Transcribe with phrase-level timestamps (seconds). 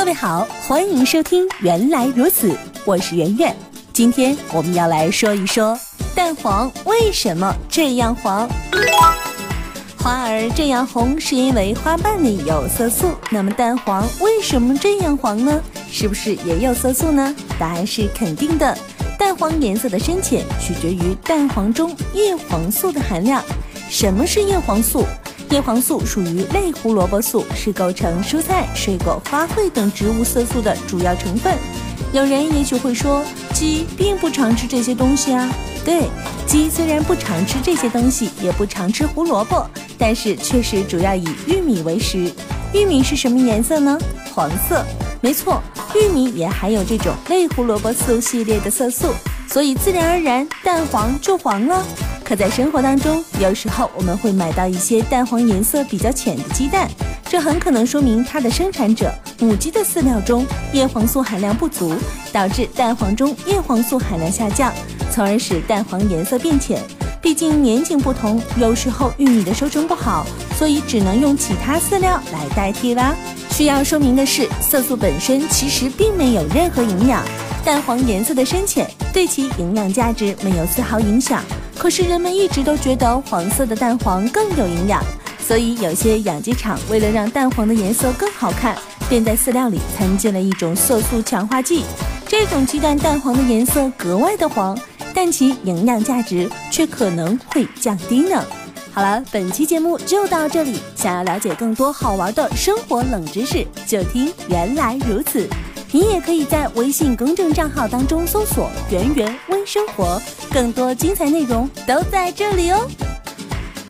[0.00, 2.52] 各位好，欢迎收听《原来如此》，
[2.86, 3.54] 我是圆圆。
[3.92, 5.78] 今天我们要来说一说
[6.14, 8.48] 蛋黄为什么这样黄。
[9.98, 15.60] 花儿这样红是因为花瓣里有色素，那么蛋黄为什么这样黄呢？
[15.92, 17.36] 是不是也有色素呢？
[17.58, 18.74] 答案是肯定的。
[19.18, 23.44] 蛋黄颜色的深浅取决于蛋黄中叶黄素的含量。
[23.90, 25.04] 什么是叶黄素？
[25.50, 31.52] 叶黄素属于类胡萝卜素，是构成蔬菜、水果、花卉等植物色素的主要成分。
[32.12, 35.52] 有人也许会说，鸡并不常吃这些东西啊。
[35.84, 36.04] 对，
[36.46, 39.68] 鸡虽然不常吃这些东西，也不常吃胡萝卜，
[39.98, 42.32] 但是确实主要以玉米为食。
[42.72, 43.98] 玉米是什么颜色呢？
[44.32, 44.84] 黄色。
[45.20, 45.60] 没错，
[45.96, 49.08] 玉米也含有这种类胡萝卜素系列的色素，
[49.48, 51.84] 所以自然而然蛋黄就黄了。
[52.30, 56.88] 可在生活当中，有时候我们会买到一些蛋黄颜色比较浅的鸡蛋，
[57.28, 61.92] 这很可能说明它的生产者母鸡的饲料中叶黄素含量不足，
[62.32, 64.72] 导致蛋黄中叶黄素含量下降，
[65.10, 66.80] 从而使蛋黄颜色变浅。
[67.20, 70.24] 毕竟年景不同，有时候玉米的收成不好，
[70.56, 73.12] 所以只能用其他饲料来代替啦。
[73.50, 77.24] 需要说明的是，色素本身其实并没有任何营养，
[77.64, 81.42] 蛋黄颜色的深浅对其营养价值没有丝毫影响。
[81.80, 85.02] 可是人们一直都觉得黄色的蛋黄更有营养，
[85.38, 88.76] 所以有些养鸡场为了让蛋黄的颜色更好看，
[89.08, 91.84] 便在饲料里掺进了一种色素强化剂。
[92.28, 94.78] 这种鸡蛋蛋黄的颜色格外的黄，
[95.14, 98.44] 但其营养价值却可能会降低呢。
[98.92, 100.78] 好了，本期节目就到这里。
[100.94, 105.48] 想要了解更多好玩的生活冷知识，就听原来如此。
[105.92, 110.20] 你也可以在微信公众账号当中搜索“圆圆微生活”，
[110.52, 113.09] 更多精彩内容都在这里哦。